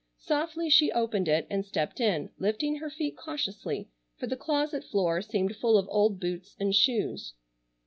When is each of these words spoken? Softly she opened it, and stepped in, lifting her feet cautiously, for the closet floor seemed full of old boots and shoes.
Softly 0.17 0.67
she 0.71 0.91
opened 0.93 1.27
it, 1.27 1.45
and 1.47 1.63
stepped 1.63 1.99
in, 1.99 2.31
lifting 2.39 2.77
her 2.77 2.89
feet 2.89 3.15
cautiously, 3.15 3.91
for 4.17 4.25
the 4.25 4.35
closet 4.35 4.83
floor 4.83 5.21
seemed 5.21 5.55
full 5.55 5.77
of 5.77 5.87
old 5.91 6.19
boots 6.19 6.55
and 6.59 6.73
shoes. 6.75 7.35